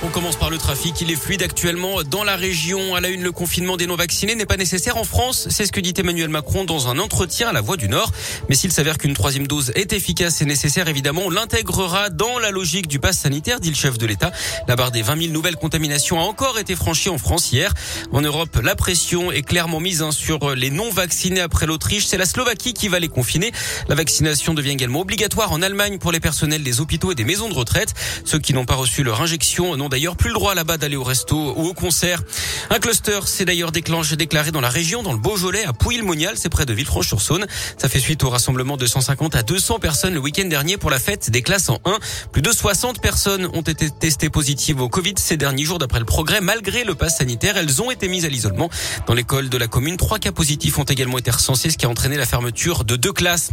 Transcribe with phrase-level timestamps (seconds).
[0.00, 1.00] On commence par le trafic.
[1.00, 2.94] Il est fluide actuellement dans la région.
[2.94, 5.48] À la une, le confinement des non-vaccinés n'est pas nécessaire en France.
[5.50, 8.12] C'est ce que dit Emmanuel Macron dans un entretien à la Voix du Nord.
[8.48, 12.52] Mais s'il s'avère qu'une troisième dose est efficace et nécessaire, évidemment, on l'intégrera dans la
[12.52, 14.30] logique du pass sanitaire, dit le chef de l'État.
[14.68, 17.74] La barre des 20 000 nouvelles contaminations a encore été franchie en France hier.
[18.12, 22.06] En Europe, la pression est clairement mise hein, sur les non-vaccinés après l'Autriche.
[22.06, 23.50] C'est la Slovaquie qui va les confiner.
[23.88, 27.48] La vaccination devient également obligatoire en Allemagne pour les personnels des hôpitaux et des maisons
[27.48, 27.94] de retraite.
[28.24, 31.54] Ceux qui n'ont pas reçu leur injection d'ailleurs plus le droit là-bas d'aller au resto
[31.56, 32.22] ou au concert.
[32.70, 36.48] Un cluster s'est d'ailleurs déclenché, déclaré dans la région, dans le Beaujolais, à Pouilly-le-Monial, c'est
[36.48, 37.46] près de Villefranche-sur-Saône.
[37.76, 40.98] Ça fait suite au rassemblement de 150 à 200 personnes le week-end dernier pour la
[40.98, 41.98] fête des classes en 1.
[42.32, 46.04] Plus de 60 personnes ont été testées positives au Covid ces derniers jours d'après le
[46.04, 46.40] progrès.
[46.40, 48.70] Malgré le pass sanitaire, elles ont été mises à l'isolement.
[49.06, 51.88] Dans l'école de la commune, trois cas positifs ont également été recensés, ce qui a
[51.88, 53.50] entraîné la fermeture de deux classes.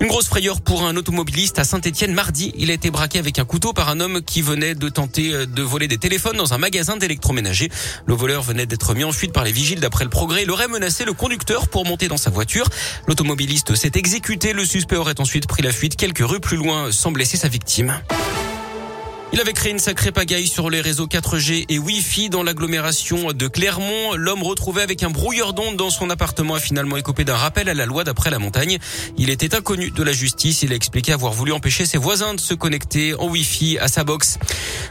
[0.00, 2.52] Une grosse frayeur pour un automobiliste à Saint-Etienne mardi.
[2.56, 5.46] Il a été braqué avec un couteau par un homme qui venait de tenter euh,
[5.46, 7.70] de voler des téléphones dans un magasin d'électroménager.
[8.06, 10.42] Le voleur venait d'être mis en fuite par les vigiles d'après le progrès.
[10.42, 12.66] Il aurait menacé le conducteur pour monter dans sa voiture.
[13.06, 14.52] L'automobiliste s'est exécuté.
[14.52, 18.00] Le suspect aurait ensuite pris la fuite quelques rues plus loin sans blesser sa victime.
[19.30, 23.46] Il avait créé une sacrée pagaille sur les réseaux 4G et Wi-Fi dans l'agglomération de
[23.46, 24.14] Clermont.
[24.16, 27.74] L'homme retrouvé avec un brouilleur d'ondes dans son appartement a finalement écopé d'un rappel à
[27.74, 28.78] la loi d'après la montagne.
[29.18, 30.62] Il était inconnu de la justice.
[30.62, 34.02] Il a expliqué avoir voulu empêcher ses voisins de se connecter en Wi-Fi à sa
[34.02, 34.38] box.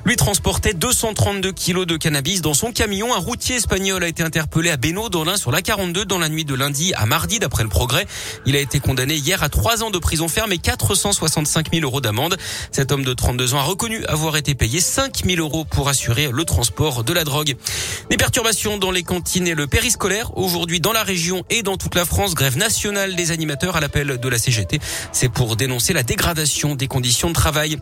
[0.06, 3.16] Lui transportait 232 kilos de cannabis dans son camion.
[3.16, 6.30] Un routier espagnol a été interpellé à Beno dans l'un sur la 42 dans la
[6.30, 8.06] nuit de lundi à mardi d'après le progrès.
[8.46, 12.02] Il a été condamné hier à trois ans de prison ferme et 465 000 euros
[12.02, 12.38] d'amende.
[12.72, 16.30] Cet homme de 32 ans a reconnu avoir été payé 5 000 euros pour assurer
[16.32, 17.56] le transport de la drogue.
[18.10, 20.38] Des perturbations dans les cantines et le périscolaire.
[20.38, 24.18] Aujourd'hui, dans la région et dans toute la France, grève nationale des animateurs à l'appel
[24.18, 24.80] de la CGT.
[25.12, 27.78] C'est pour dénoncer la dégradation des conditions de travail.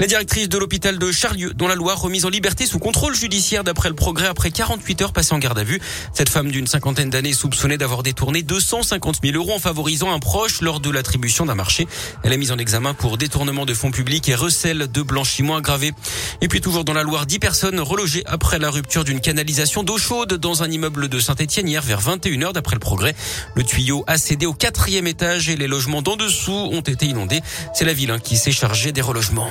[0.00, 3.64] La directrice de l'hôpital de Charlieu, dont la Loire, remise en liberté sous contrôle judiciaire
[3.64, 5.80] d'après le progrès après 48 heures passées en garde à vue.
[6.12, 10.60] Cette femme d'une cinquantaine d'années soupçonnée d'avoir détourné 250 000 euros en favorisant un proche
[10.60, 11.86] lors de l'attribution d'un marché.
[12.22, 15.77] Elle est mise en examen pour détournement de fonds publics et recel de blanchiment aggravé.
[16.40, 19.98] Et puis toujours dans la Loire, 10 personnes relogées après la rupture d'une canalisation d'eau
[19.98, 23.14] chaude dans un immeuble de Saint-Etienne hier vers 21h d'après le progrès.
[23.54, 27.40] Le tuyau a cédé au quatrième étage et les logements d'en dessous ont été inondés.
[27.74, 29.50] C'est la ville hein, qui s'est chargée des relogements.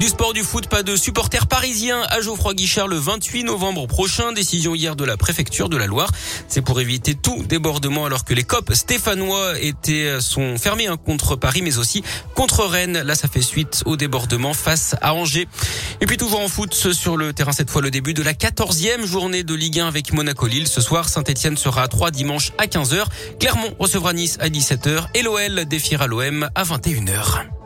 [0.00, 4.32] Du sport du foot, pas de supporters parisiens à Geoffroy Guichard le 28 novembre prochain.
[4.32, 6.10] Décision hier de la préfecture de la Loire.
[6.48, 11.36] C'est pour éviter tout débordement alors que les copes stéphanois étaient, sont fermés hein, contre
[11.36, 12.02] Paris mais aussi
[12.34, 13.02] contre Rennes.
[13.02, 15.46] Là, ça fait suite au débordement face à Angers.
[16.00, 19.06] Et puis toujours en foot sur le terrain cette fois le début de la 14e
[19.06, 20.66] journée de Ligue 1 avec Monaco-Lille.
[20.66, 23.04] Ce soir, Saint-Etienne sera à 3 dimanche à 15h.
[23.38, 27.63] Clermont recevra Nice à 17h et l'OL défiera l'OM à 21h.